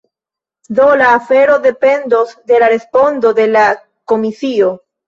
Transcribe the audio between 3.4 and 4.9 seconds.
de la komisio.